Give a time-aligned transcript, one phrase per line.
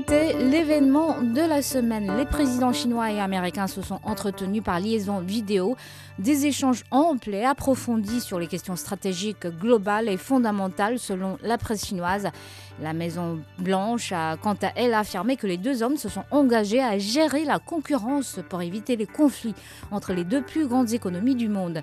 [0.00, 2.16] C'était l'événement de la semaine.
[2.16, 5.76] Les présidents chinois et américains se sont entretenus par liaison vidéo,
[6.18, 11.84] des échanges amples et approfondis sur les questions stratégiques globales et fondamentales selon la presse
[11.84, 12.30] chinoise.
[12.80, 16.80] La Maison Blanche a quant à elle affirmé que les deux hommes se sont engagés
[16.80, 19.54] à gérer la concurrence pour éviter les conflits
[19.90, 21.82] entre les deux plus grandes économies du monde.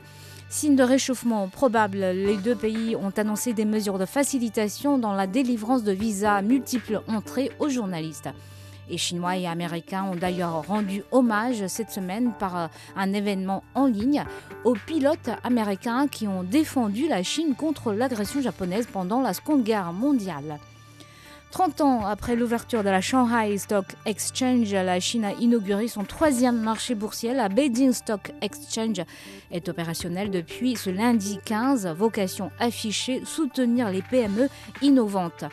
[0.49, 5.27] Signe de réchauffement probable, les deux pays ont annoncé des mesures de facilitation dans la
[5.27, 8.29] délivrance de visas multiples entrées aux journalistes.
[8.89, 14.23] Et Chinois et Américains ont d'ailleurs rendu hommage cette semaine par un événement en ligne
[14.63, 19.91] aux pilotes américains qui ont défendu la Chine contre l'agression japonaise pendant la Seconde Guerre
[19.91, 20.59] mondiale.
[21.51, 26.59] 30 ans après l'ouverture de la Shanghai Stock Exchange, la Chine a inauguré son troisième
[26.59, 27.33] marché boursier.
[27.33, 29.01] La Beijing Stock Exchange
[29.51, 31.87] est opérationnelle depuis ce lundi 15.
[31.97, 34.49] Vocation affichée, soutenir les PME
[34.81, 35.45] innovantes.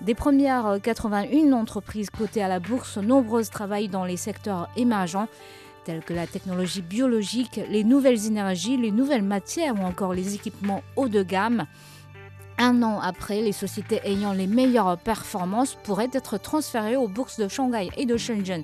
[0.00, 5.28] Des premières 81 entreprises cotées à la bourse, nombreuses travaillent dans les secteurs émergents
[5.84, 10.82] tels que la technologie biologique, les nouvelles énergies, les nouvelles matières ou encore les équipements
[10.96, 11.66] haut de gamme.
[12.58, 17.48] Un an après, les sociétés ayant les meilleures performances pourraient être transférées aux bourses de
[17.48, 18.62] Shanghai et de Shenzhen,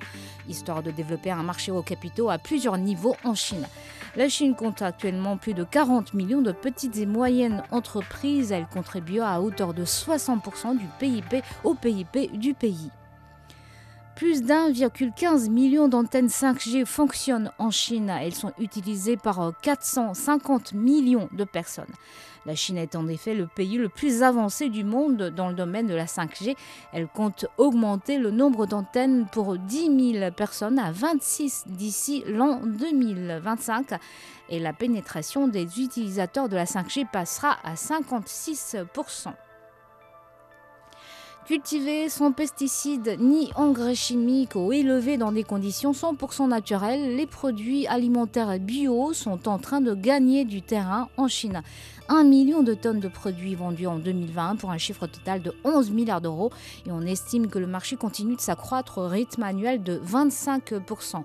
[0.49, 3.67] histoire de développer un marché aux capitaux à plusieurs niveaux en Chine.
[4.15, 8.51] La Chine compte actuellement plus de 40 millions de petites et moyennes entreprises.
[8.51, 12.89] Elle contribue à hauteur de 60% du PIB au PIB du pays.
[14.15, 18.09] Plus d'1,15 million d'antennes 5G fonctionnent en Chine.
[18.09, 21.91] Elles sont utilisées par 450 millions de personnes.
[22.45, 25.87] La Chine est en effet le pays le plus avancé du monde dans le domaine
[25.87, 26.55] de la 5G.
[26.91, 33.93] Elle compte augmenter le nombre d'antennes pour 10 000 personnes à 26 d'ici l'an 2025
[34.49, 38.77] et la pénétration des utilisateurs de la 5G passera à 56
[41.45, 47.85] Cultivés sans pesticides ni engrais chimiques ou élevés dans des conditions 100% naturelles, les produits
[47.87, 51.61] alimentaires bio sont en train de gagner du terrain en Chine.
[52.07, 55.91] 1 million de tonnes de produits vendus en 2020 pour un chiffre total de 11
[55.91, 56.51] milliards d'euros
[56.85, 61.23] et on estime que le marché continue de s'accroître au rythme annuel de 25%.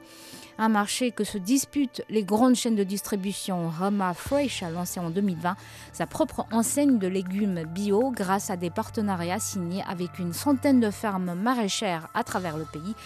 [0.61, 3.69] Un marché que se disputent les grandes chaînes de distribution.
[3.69, 5.55] Rama Fresh a lancé en 2020
[5.93, 10.91] sa propre enseigne de légumes bio grâce à des partenariats signés avec une centaine de
[10.91, 12.97] fermes maraîchères à travers le pays.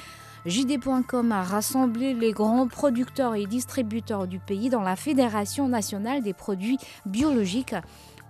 [0.47, 6.33] JD.com a rassemblé les grands producteurs et distributeurs du pays dans la Fédération nationale des
[6.33, 7.77] produits biologiques.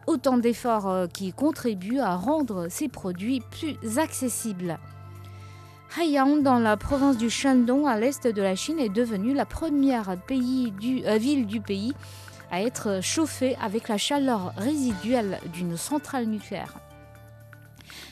[0.09, 4.81] Autant d'efforts qui contribuent à rendre ces produits plus accessibles.
[5.99, 10.09] Haiyang, dans la province du Shandong, à l'est de la Chine, est devenue la première
[10.11, 11.93] euh, ville du pays
[12.51, 16.79] à être chauffée avec la chaleur résiduelle d'une centrale nucléaire.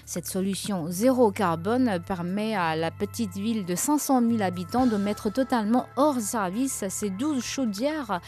[0.04, 5.30] Cette solution zéro carbone permet à la petite ville de 500 000 habitants de mettre
[5.30, 8.20] totalement hors service ces 12 chaudières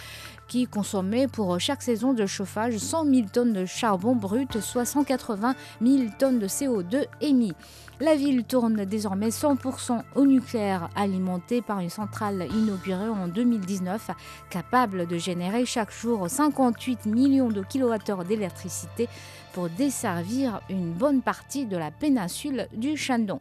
[0.52, 5.54] qui consommaient pour chaque saison de chauffage 100 000 tonnes de charbon brut, soit 180
[5.80, 7.54] 000 tonnes de CO2 émis.
[8.00, 14.10] La ville tourne désormais 100% au nucléaire, alimenté par une centrale inaugurée en 2019,
[14.50, 19.08] capable de générer chaque jour 58 millions de kilowattheures d'électricité
[19.54, 23.40] pour desservir une bonne partie de la péninsule du Shandong.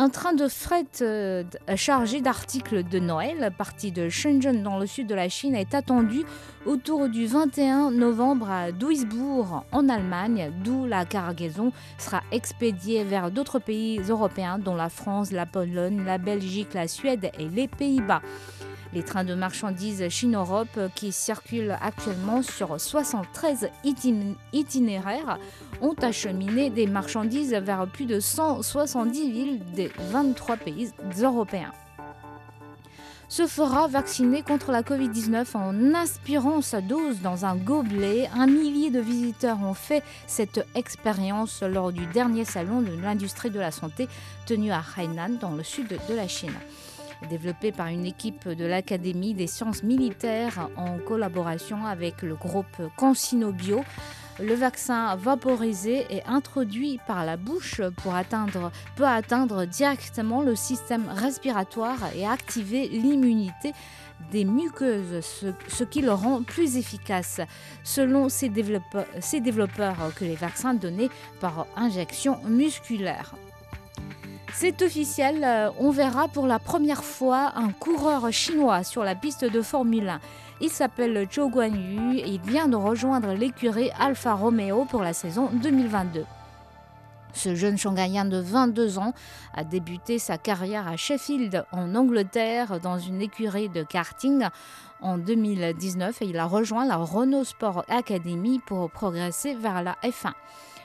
[0.00, 1.42] Un train de fret euh,
[1.74, 6.22] chargé d'articles de Noël, parti de Shenzhen dans le sud de la Chine, est attendu
[6.66, 13.58] autour du 21 novembre à Duisbourg en Allemagne, d'où la cargaison sera expédiée vers d'autres
[13.58, 18.22] pays européens dont la France, la Pologne, la Belgique, la Suède et les Pays-Bas.
[18.94, 23.68] Les trains de marchandises Chine-Europe qui circulent actuellement sur 73
[24.52, 25.38] itinéraires
[25.82, 30.90] ont acheminé des marchandises vers plus de 170 villes des 23 pays
[31.20, 31.72] européens.
[33.28, 38.30] Se fera vacciner contre la Covid-19 en aspirant sa dose dans un gobelet.
[38.34, 43.60] Un millier de visiteurs ont fait cette expérience lors du dernier salon de l'industrie de
[43.60, 44.08] la santé
[44.46, 46.54] tenu à Hainan dans le sud de la Chine
[47.28, 53.52] développé par une équipe de l'Académie des sciences militaires en collaboration avec le groupe CanSino
[53.52, 53.82] Bio.
[54.40, 61.08] Le vaccin vaporisé est introduit par la bouche pour atteindre, peut atteindre directement le système
[61.08, 63.72] respiratoire et activer l'immunité
[64.30, 65.24] des muqueuses,
[65.68, 67.40] ce, qui le rend plus efficace,
[67.82, 71.10] selon développeurs, ces développeurs que les vaccins donnés
[71.40, 73.34] par injection musculaire.
[74.60, 79.44] C'est officiel, euh, on verra pour la première fois un coureur chinois sur la piste
[79.44, 80.20] de Formule 1.
[80.60, 85.48] Il s'appelle Zhou Guanyu et il vient de rejoindre l'écurie Alfa Romeo pour la saison
[85.52, 86.24] 2022.
[87.34, 89.12] Ce jeune Shanghaïen de 22 ans
[89.54, 94.48] a débuté sa carrière à Sheffield, en Angleterre, dans une écurie de karting
[95.00, 100.32] en 2019 et il a rejoint la Renault Sport Academy pour progresser vers la F1.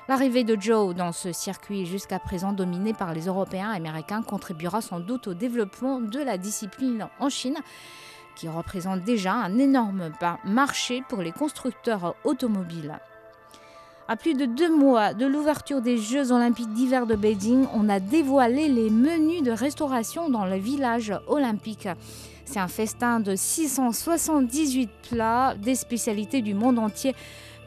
[0.09, 4.81] L'arrivée de Joe dans ce circuit jusqu'à présent dominé par les Européens et Américains contribuera
[4.81, 7.57] sans doute au développement de la discipline en Chine
[8.35, 10.11] qui représente déjà un énorme
[10.43, 12.99] marché pour les constructeurs automobiles.
[14.09, 18.01] À plus de deux mois de l'ouverture des Jeux olympiques d'hiver de Beijing, on a
[18.01, 21.87] dévoilé les menus de restauration dans le village olympique.
[22.43, 27.15] C'est un festin de 678 plats, des spécialités du monde entier.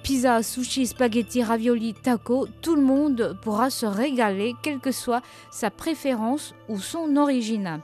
[0.06, 5.20] Pizza, sushi, spaghetti, ravioli, taco, tout le monde pourra se régaler, quelle que soit
[5.50, 7.80] sa préférence ou son origine.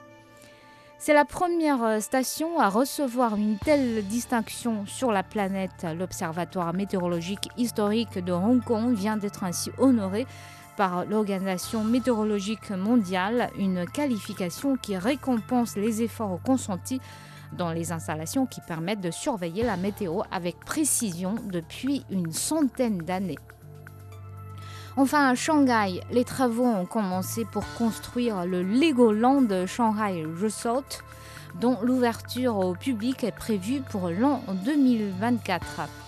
[1.00, 5.84] C'est la première euh, station à recevoir une telle distinction sur la planète.
[5.98, 10.24] L'Observatoire météorologique historique de Hong Kong vient d'être ainsi honoré
[10.76, 17.00] par l'Organisation météorologique mondiale, une qualification qui récompense les efforts consentis
[17.56, 23.38] dans les installations qui permettent de surveiller la météo avec précision depuis une centaine d'années.
[24.96, 31.02] Enfin, à Shanghai, les travaux ont commencé pour construire le Legoland Shanghai Resort,
[31.60, 36.01] dont l'ouverture au public est prévue pour l'an 2024.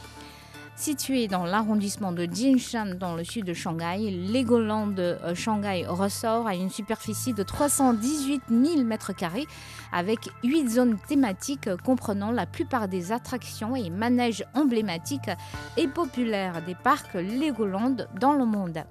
[0.76, 6.56] Situé dans l'arrondissement de Jinshan, dans le sud de Shanghai, Legoland euh, Shanghai ressort à
[6.56, 9.46] une superficie de 318 000 m2
[9.92, 15.30] avec 8 zones thématiques comprenant la plupart des attractions et manèges emblématiques
[15.76, 18.82] et populaires des parcs Legoland dans le monde.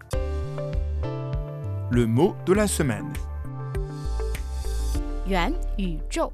[1.92, 3.12] Le mot de la semaine.
[5.28, 6.32] Yuan Yu Zhou.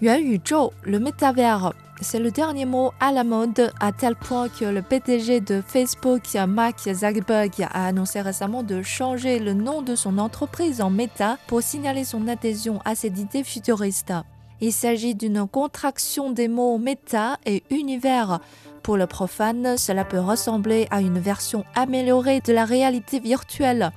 [0.00, 1.72] Yuan Yu Zhou, le métavers
[2.02, 6.22] c'est le dernier mot à la mode, à tel point que le PDG de Facebook,
[6.48, 11.62] Mark Zuckerberg, a annoncé récemment de changer le nom de son entreprise en Meta pour
[11.62, 14.12] signaler son adhésion à cette idée futuriste.
[14.60, 18.40] Il s'agit d'une contraction des mots méta et univers.
[18.82, 23.92] Pour le profane, cela peut ressembler à une version améliorée de la réalité virtuelle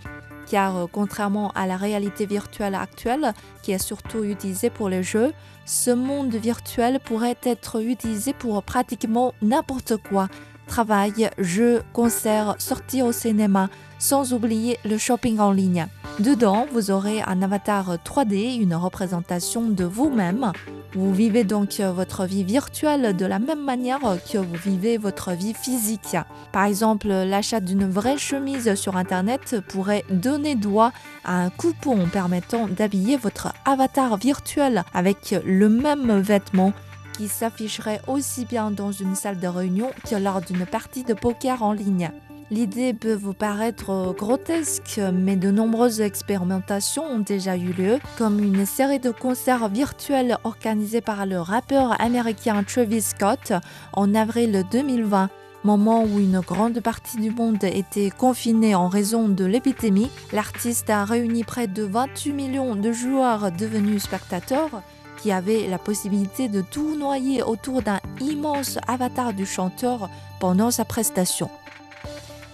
[0.49, 5.33] car euh, contrairement à la réalité virtuelle actuelle, qui est surtout utilisée pour les jeux,
[5.65, 10.27] ce monde virtuel pourrait être utilisé pour pratiquement n'importe quoi.
[10.67, 13.69] Travail, jeux, concerts, sorties au cinéma,
[13.99, 15.87] sans oublier le shopping en ligne.
[16.19, 20.51] Dedans, vous aurez un avatar 3D, une représentation de vous-même.
[20.95, 23.99] Vous vivez donc votre vie virtuelle de la même manière
[24.31, 26.15] que vous vivez votre vie physique.
[26.53, 30.93] Par exemple, l'achat d'une vraie chemise sur Internet pourrait donner droit
[31.25, 36.71] à un coupon permettant d'habiller votre avatar virtuel avec le même vêtement
[37.17, 41.61] qui s'afficherait aussi bien dans une salle de réunion que lors d'une partie de poker
[41.61, 42.09] en ligne.
[42.51, 48.67] L'idée peut vous paraître grotesque, mais de nombreuses expérimentations ont déjà eu lieu, comme une
[48.67, 53.53] série de concerts virtuels organisés par le rappeur américain Travis Scott
[53.93, 55.29] en avril 2020
[55.63, 61.03] moment où une grande partie du monde était confinée en raison de l'épidémie, l'artiste a
[61.05, 64.83] réuni près de 28 millions de joueurs devenus spectateurs
[65.17, 70.07] qui avaient la possibilité de tout noyer autour d'un immense avatar du chanteur
[70.39, 71.49] pendant sa prestation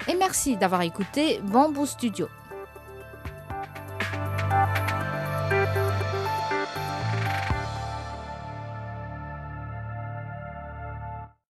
[0.08, 2.28] et merci d'avoir écouté Bamboo Studio.